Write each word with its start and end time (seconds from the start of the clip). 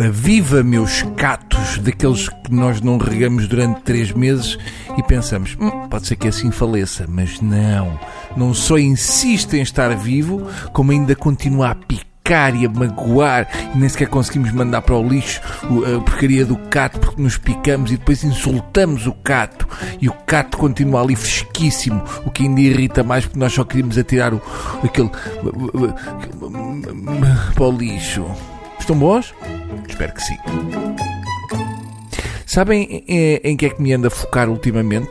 Viva 0.00 0.62
meus 0.62 1.02
catos, 1.16 1.78
daqueles 1.78 2.28
que 2.28 2.52
nós 2.52 2.80
não 2.80 2.98
regamos 2.98 3.46
durante 3.46 3.82
três 3.82 4.12
meses 4.12 4.58
e 4.96 5.02
pensamos, 5.02 5.56
hum, 5.60 5.88
pode 5.88 6.06
ser 6.06 6.16
que 6.16 6.28
assim 6.28 6.50
faleça, 6.50 7.06
mas 7.08 7.40
não. 7.40 7.98
Não 8.36 8.54
só 8.54 8.78
insiste 8.78 9.54
em 9.54 9.62
estar 9.62 9.94
vivo, 9.96 10.46
como 10.72 10.92
ainda 10.92 11.14
continua 11.14 11.70
a 11.70 11.74
picar 11.74 12.54
e 12.54 12.64
a 12.64 12.68
magoar 12.68 13.48
e 13.74 13.78
nem 13.78 13.88
sequer 13.88 14.08
conseguimos 14.08 14.52
mandar 14.52 14.80
para 14.82 14.94
o 14.94 15.06
lixo 15.06 15.40
a 15.64 16.00
porcaria 16.00 16.46
do 16.46 16.56
cato 16.56 17.00
porque 17.00 17.20
nos 17.20 17.36
picamos 17.36 17.90
e 17.90 17.96
depois 17.96 18.22
insultamos 18.22 19.06
o 19.06 19.12
cato 19.12 19.66
e 20.00 20.08
o 20.08 20.12
cato 20.12 20.56
continua 20.56 21.02
ali 21.02 21.16
fresquíssimo, 21.16 22.02
o 22.24 22.30
que 22.30 22.44
ainda 22.44 22.60
irrita 22.60 23.02
mais 23.02 23.24
porque 23.24 23.38
nós 23.38 23.52
só 23.52 23.64
queríamos 23.64 23.98
atirar 23.98 24.32
o, 24.32 24.40
aquele 24.82 25.10
para 27.54 27.64
o 27.64 27.72
lixo. 27.72 28.24
Estão 28.78 28.96
bons? 28.96 29.32
Espero 29.92 30.14
que 30.14 30.22
sim. 30.22 30.38
Sabem 32.46 33.04
em 33.06 33.56
que 33.56 33.66
é 33.66 33.68
que 33.68 33.82
me 33.82 33.92
anda 33.92 34.08
a 34.08 34.10
focar 34.10 34.48
ultimamente? 34.48 35.10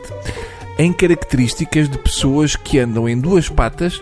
Em 0.76 0.92
características 0.92 1.88
de 1.88 1.98
pessoas 1.98 2.56
que 2.56 2.80
andam 2.80 3.08
em 3.08 3.18
duas 3.18 3.48
patas, 3.48 4.00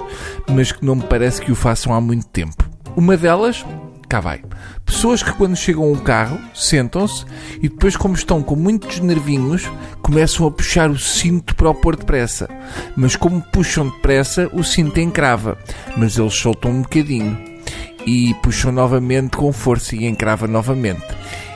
mas 0.48 0.72
que 0.72 0.84
não 0.84 0.96
me 0.96 1.02
parece 1.02 1.42
que 1.42 1.52
o 1.52 1.54
façam 1.54 1.92
há 1.92 2.00
muito 2.00 2.26
tempo. 2.28 2.68
Uma 2.96 3.14
delas, 3.14 3.64
cá 4.08 4.20
vai. 4.20 4.42
Pessoas 4.86 5.22
que 5.22 5.32
quando 5.34 5.54
chegam 5.54 5.84
a 5.84 5.88
um 5.88 5.96
carro, 5.96 6.38
sentam-se 6.54 7.26
e 7.58 7.68
depois, 7.68 7.94
como 7.94 8.14
estão 8.14 8.42
com 8.42 8.56
muitos 8.56 9.00
nervinhos, 9.00 9.70
começam 10.00 10.46
a 10.46 10.50
puxar 10.50 10.90
o 10.90 10.98
cinto 10.98 11.54
para 11.54 11.68
o 11.68 11.74
pôr 11.74 11.94
depressa. 11.96 12.48
Mas 12.96 13.16
como 13.16 13.42
puxam 13.52 13.90
depressa, 13.90 14.48
o 14.54 14.64
cinto 14.64 14.98
encrava. 14.98 15.58
Mas 15.96 16.16
eles 16.16 16.34
soltam 16.34 16.70
um 16.70 16.82
bocadinho 16.82 17.49
e 18.06 18.34
puxam 18.42 18.72
novamente 18.72 19.36
com 19.36 19.52
força 19.52 19.94
e 19.96 20.06
encrava 20.06 20.46
novamente. 20.46 21.04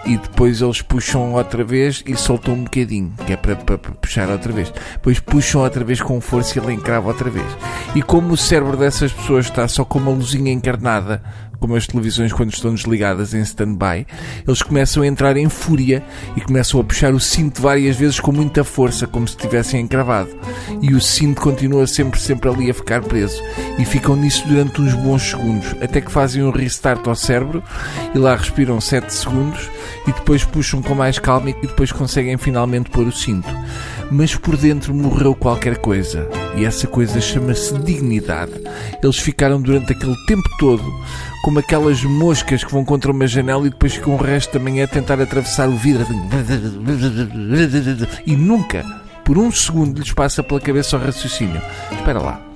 E 0.06 0.19
depois 0.19 0.61
eles 0.61 0.83
puxam 0.83 1.33
outra 1.33 1.64
vez 1.64 2.03
e 2.06 2.14
soltam 2.14 2.55
um 2.55 2.64
bocadinho, 2.64 3.12
que 3.27 3.33
é 3.33 3.36
para, 3.36 3.56
para, 3.56 3.78
para 3.78 3.92
puxar 3.92 4.28
outra 4.28 4.53
vez. 4.53 4.70
Depois 4.92 5.19
puxam 5.19 5.62
outra 5.62 5.83
vez 5.83 6.03
com 6.03 6.20
força 6.20 6.59
e 6.59 6.62
ele 6.62 6.75
encrava 6.75 7.09
outra 7.09 7.31
vez. 7.31 7.47
E 7.95 8.03
como 8.03 8.34
o 8.34 8.36
cérebro 8.36 8.77
dessas 8.77 9.12
pessoas 9.12 9.47
está 9.47 9.67
só 9.67 9.84
com 9.84 9.98
uma 9.98 10.11
luzinha 10.11 10.53
encarnada, 10.53 11.23
como 11.58 11.77
as 11.77 11.86
televisões 11.86 12.33
quando 12.33 12.52
estão 12.52 12.74
desligadas 12.74 13.34
em 13.34 13.41
stand-by, 13.41 14.06
eles 14.47 14.62
começam 14.62 15.02
a 15.02 15.06
entrar 15.06 15.36
em 15.36 15.48
fúria 15.48 16.02
e 16.36 16.41
começam 16.41 16.80
a 16.80 16.84
puxar 16.84 17.14
o 17.14 17.20
cinto 17.20 17.62
várias 17.62 17.96
vezes 17.96 18.20
com 18.20 18.33
muita 18.33 18.64
força, 18.64 19.06
como 19.06 19.27
se 19.27 19.36
tivessem 19.36 19.80
encravado. 19.80 20.30
E 20.80 20.94
o 20.94 21.00
cinto 21.00 21.41
continua 21.41 21.86
sempre, 21.86 22.20
sempre 22.20 22.48
ali 22.48 22.70
a 22.70 22.74
ficar 22.74 23.02
preso. 23.02 23.42
E 23.78 23.84
ficam 23.84 24.16
nisso 24.16 24.46
durante 24.46 24.80
uns 24.80 24.94
bons 24.94 25.22
segundos, 25.22 25.74
até 25.80 26.00
que 26.00 26.11
fazem 26.11 26.42
um 26.42 26.50
restart 26.50 27.06
ao 27.06 27.16
cérebro 27.16 27.62
e 28.14 28.18
lá 28.18 28.36
respiram 28.36 28.80
7 28.80 29.12
segundos 29.12 29.70
e 30.06 30.12
depois 30.12 30.44
puxam 30.44 30.83
com 30.83 30.94
mais 30.94 31.18
calma 31.18 31.50
e 31.50 31.55
depois 31.55 31.92
conseguem 31.92 32.36
finalmente 32.36 32.91
pôr 32.91 33.06
o 33.06 33.12
cinto. 33.12 33.48
Mas 34.11 34.34
por 34.34 34.56
dentro 34.56 34.94
morreu 34.94 35.34
qualquer 35.34 35.78
coisa. 35.78 36.28
E 36.56 36.64
essa 36.64 36.86
coisa 36.86 37.20
chama-se 37.20 37.77
dignidade. 37.78 38.52
Eles 39.02 39.19
ficaram 39.19 39.60
durante 39.60 39.92
aquele 39.92 40.16
tempo 40.27 40.48
todo 40.58 40.84
como 41.42 41.58
aquelas 41.58 42.02
moscas 42.05 42.64
que 42.64 42.72
vão 42.72 42.84
contra 42.84 43.12
uma 43.12 43.27
janela 43.27 43.66
e 43.66 43.70
depois 43.70 43.94
ficam 43.94 44.14
o 44.14 44.16
resto 44.16 44.58
da 44.58 44.64
manhã 44.64 44.84
a 44.84 44.88
tentar 44.88 45.20
atravessar 45.20 45.69
o 45.69 45.77
vidro. 45.77 46.06
E 48.24 48.36
nunca, 48.36 48.84
por 49.24 49.36
um 49.36 49.50
segundo, 49.50 49.98
lhes 49.98 50.12
passa 50.12 50.42
pela 50.42 50.61
cabeça 50.61 50.96
o 50.96 51.00
raciocínio. 51.00 51.61
Espera 51.92 52.20
lá. 52.20 52.53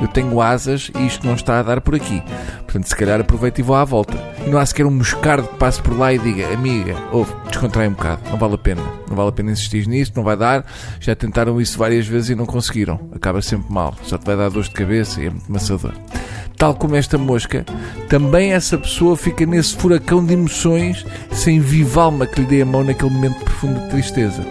Eu 0.00 0.08
tenho 0.08 0.40
asas 0.40 0.90
e 0.98 1.06
isto 1.06 1.26
não 1.26 1.34
está 1.34 1.58
a 1.58 1.62
dar 1.62 1.80
por 1.80 1.94
aqui. 1.94 2.22
Portanto, 2.64 2.86
se 2.86 2.96
calhar 2.96 3.20
aproveito 3.20 3.58
e 3.58 3.62
vou 3.62 3.76
à 3.76 3.84
volta. 3.84 4.16
E 4.46 4.50
não 4.50 4.58
há 4.58 4.66
sequer 4.66 4.86
um 4.86 4.90
moscardo 4.90 5.48
que 5.48 5.56
passe 5.56 5.82
por 5.82 5.98
lá 5.98 6.12
e 6.12 6.18
diga: 6.18 6.52
Amiga, 6.52 6.94
ouve, 7.12 7.32
descontrai 7.48 7.88
um 7.88 7.92
bocado, 7.92 8.22
não 8.30 8.38
vale 8.38 8.54
a 8.54 8.58
pena. 8.58 8.82
Não 9.08 9.16
vale 9.16 9.30
a 9.30 9.32
pena 9.32 9.50
insistir 9.50 9.86
nisto, 9.86 10.16
não 10.16 10.22
vai 10.22 10.36
dar. 10.36 10.64
Já 11.00 11.14
tentaram 11.14 11.60
isso 11.60 11.78
várias 11.78 12.06
vezes 12.06 12.30
e 12.30 12.34
não 12.34 12.46
conseguiram. 12.46 13.00
Acaba 13.14 13.42
sempre 13.42 13.72
mal. 13.72 13.94
Só 14.02 14.18
te 14.18 14.24
vai 14.24 14.36
dar 14.36 14.50
dor 14.50 14.62
de 14.62 14.70
cabeça 14.70 15.20
e 15.20 15.26
é 15.26 15.30
muito 15.30 15.50
maçador 15.50 15.94
tal 16.58 16.74
como 16.74 16.96
esta 16.96 17.16
mosca, 17.16 17.64
também 18.08 18.52
essa 18.52 18.76
pessoa 18.76 19.16
fica 19.16 19.46
nesse 19.46 19.76
furacão 19.76 20.24
de 20.24 20.34
emoções 20.34 21.06
sem 21.30 21.60
viva 21.60 22.02
alma 22.02 22.26
que 22.26 22.40
lhe 22.40 22.46
dê 22.46 22.62
a 22.62 22.66
mão 22.66 22.82
naquele 22.82 23.12
momento 23.12 23.38
de 23.38 23.44
profunda 23.44 23.80
tristeza. 23.82 24.44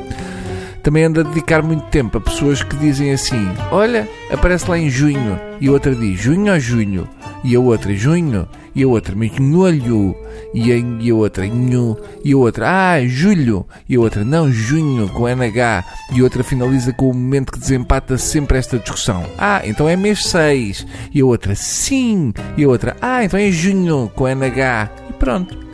Também 0.87 1.03
anda 1.03 1.19
a 1.19 1.23
dedicar 1.25 1.61
muito 1.61 1.83
tempo 1.87 2.17
a 2.17 2.21
pessoas 2.21 2.63
que 2.63 2.73
dizem 2.77 3.11
assim: 3.11 3.45
Olha, 3.73 4.07
aparece 4.31 4.69
lá 4.69 4.77
em 4.77 4.89
junho, 4.89 5.37
e 5.59 5.67
a 5.67 5.71
outra 5.73 5.93
diz 5.93 6.17
junho 6.17 6.53
ou 6.53 6.57
junho, 6.61 7.09
e 7.43 7.53
a 7.57 7.59
outra 7.59 7.93
junho, 7.93 8.47
e 8.73 8.83
a 8.83 8.87
outra 8.87 9.13
mas 9.13 9.31
olho, 9.53 10.15
e 10.53 10.71
a, 10.71 10.77
e 10.77 11.09
a 11.09 11.13
outra 11.13 11.45
nho, 11.45 11.97
e 12.23 12.31
a 12.31 12.37
outra 12.37 12.93
ah, 12.93 13.05
julho, 13.05 13.67
e 13.89 13.97
a 13.97 13.99
outra 13.99 14.23
não, 14.23 14.49
junho, 14.49 15.09
com 15.09 15.27
NH, 15.27 15.83
e 16.15 16.21
a 16.21 16.23
outra 16.23 16.41
finaliza 16.41 16.93
com 16.93 17.09
o 17.09 17.13
momento 17.13 17.51
que 17.51 17.59
desempata 17.59 18.17
sempre 18.17 18.57
esta 18.57 18.79
discussão. 18.79 19.25
Ah, 19.37 19.59
então 19.65 19.89
é 19.89 19.97
mês 19.97 20.25
6, 20.27 20.87
e 21.13 21.19
a 21.19 21.25
outra 21.25 21.53
sim, 21.53 22.31
e 22.55 22.63
a 22.63 22.67
outra 22.69 22.95
ah, 23.01 23.25
então 23.25 23.37
é 23.37 23.51
junho, 23.51 24.09
com 24.15 24.25
NH, 24.25 24.89
e 25.09 25.13
pronto. 25.19 25.66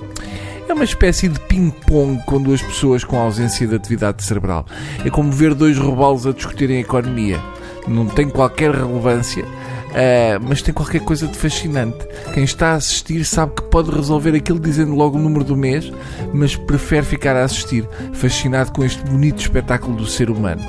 É 0.74 0.76
uma 0.76 0.86
espécie 0.86 1.28
de 1.28 1.40
ping-pong 1.42 2.20
com 2.26 2.42
duas 2.42 2.60
pessoas 2.60 3.04
com 3.04 3.20
ausência 3.20 3.68
de 3.68 3.76
atividade 3.76 4.24
cerebral. 4.24 4.66
É 5.06 5.10
como 5.12 5.32
ver 5.32 5.54
dois 5.54 5.78
robalos 5.78 6.26
a 6.26 6.32
discutirem 6.32 6.80
economia. 6.80 7.40
Não 7.88 8.08
tem 8.08 8.28
qualquer 8.28 8.74
relevância, 8.74 9.46
Uh, 9.94 10.42
mas 10.42 10.60
tem 10.64 10.74
qualquer 10.74 11.02
coisa 11.02 11.28
de 11.28 11.38
fascinante. 11.38 12.00
Quem 12.34 12.44
está 12.44 12.72
a 12.72 12.74
assistir 12.74 13.24
sabe 13.24 13.54
que 13.54 13.62
pode 13.62 13.92
resolver 13.92 14.36
aquilo 14.36 14.60
dizendo 14.60 14.96
logo 14.96 15.20
o 15.20 15.22
número 15.22 15.46
do 15.46 15.56
mês, 15.56 15.94
mas 16.34 16.56
prefere 16.56 17.06
ficar 17.06 17.36
a 17.36 17.44
assistir, 17.44 17.88
fascinado 18.12 18.72
com 18.72 18.84
este 18.84 19.04
bonito 19.04 19.40
espetáculo 19.40 19.96
do 19.96 20.08
ser 20.08 20.32
humano. 20.32 20.64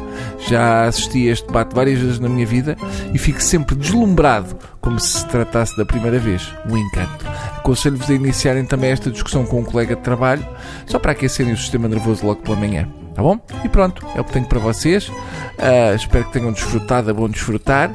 Já 0.46 0.84
assisti 0.84 1.26
a 1.30 1.32
este 1.32 1.46
debate 1.46 1.74
várias 1.74 1.98
vezes 1.98 2.18
na 2.18 2.28
minha 2.28 2.44
vida 2.44 2.76
e 3.14 3.18
fico 3.18 3.42
sempre 3.42 3.74
deslumbrado, 3.74 4.54
como 4.82 5.00
se 5.00 5.20
se 5.20 5.26
tratasse 5.28 5.74
da 5.74 5.86
primeira 5.86 6.18
vez. 6.18 6.46
Um 6.68 6.76
encanto. 6.76 7.24
Aconselho-vos 7.64 8.10
a 8.10 8.12
iniciarem 8.12 8.66
também 8.66 8.90
esta 8.90 9.10
discussão 9.10 9.46
com 9.46 9.60
um 9.60 9.64
colega 9.64 9.96
de 9.96 10.02
trabalho, 10.02 10.46
só 10.84 10.98
para 10.98 11.12
aquecerem 11.12 11.54
o 11.54 11.56
sistema 11.56 11.88
nervoso 11.88 12.26
logo 12.26 12.42
pela 12.42 12.56
manhã. 12.56 12.86
Tá 13.14 13.22
bom? 13.22 13.40
E 13.64 13.68
pronto, 13.70 14.06
é 14.14 14.20
o 14.20 14.24
que 14.24 14.34
tenho 14.34 14.44
para 14.44 14.58
vocês. 14.58 15.08
Uh, 15.08 15.94
espero 15.96 16.26
que 16.26 16.32
tenham 16.34 16.52
desfrutado, 16.52 17.08
é 17.08 17.12
bom 17.14 17.26
desfrutar 17.26 17.90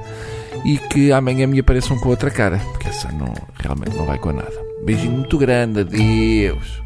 e 0.66 0.80
que 0.80 1.12
amanhã 1.12 1.46
me 1.46 1.60
apareçam 1.60 2.00
com 2.00 2.10
outra 2.10 2.32
cara, 2.32 2.58
porque 2.72 2.90
essa 2.90 3.12
não, 3.12 3.32
realmente 3.60 3.96
não 3.96 4.08
vai 4.08 4.18
com 4.18 4.34
nada. 4.34 4.52
Beijinho 4.84 5.12
muito 5.12 5.38
grande, 5.38 5.82
adeus. 5.82 6.82